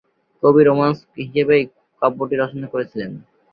কবি 0.43 0.61
রোমান্স 0.63 0.97
হিসেবেই 1.17 1.63
কাব্যটি 2.01 2.35
রচনা 2.37 2.67
করেছিলেন। 2.73 3.11